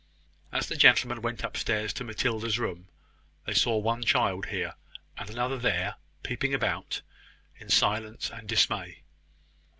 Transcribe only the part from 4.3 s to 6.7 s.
here, and another there, peeping